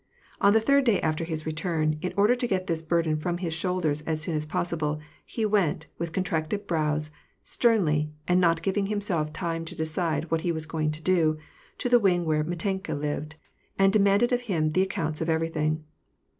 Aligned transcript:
On 0.39 0.51
the 0.53 0.59
third 0.59 0.83
day 0.83 0.99
after 1.01 1.23
his 1.23 1.45
return, 1.45 1.99
in 2.01 2.11
order 2.17 2.33
to 2.33 2.47
get 2.47 2.65
this 2.65 2.81
burden 2.81 3.19
from 3.19 3.37
his 3.37 3.53
shoulders 3.53 4.01
as 4.01 4.19
soon 4.19 4.35
as 4.35 4.47
possible, 4.47 4.99
he 5.27 5.45
went, 5.45 5.85
with 5.99 6.11
contracted 6.11 6.65
brows, 6.65 7.11
sternly, 7.43 8.09
and 8.27 8.41
not 8.41 8.63
giving 8.63 8.87
himself 8.87 9.31
time 9.31 9.63
to 9.65 9.75
decide 9.75 10.31
what 10.31 10.41
he 10.41 10.51
was 10.51 10.65
going 10.65 10.89
to 10.89 11.03
do, 11.03 11.37
to 11.77 11.87
the 11.87 11.99
wing 11.99 12.25
where 12.25 12.43
Mitenka 12.43 12.95
lived, 12.99 13.35
and 13.77 13.93
de 13.93 13.99
manded 13.99 14.31
of 14.31 14.41
him 14.41 14.71
the" 14.71 14.81
accounts 14.81 15.21
of 15.21 15.27
eveiy 15.27 15.53
thing." 15.53 15.83